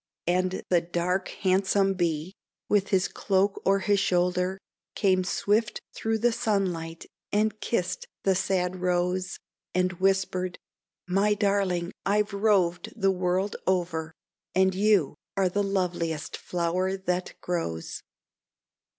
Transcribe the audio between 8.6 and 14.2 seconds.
Rose, And whispered: "My darling, I've roved the world over,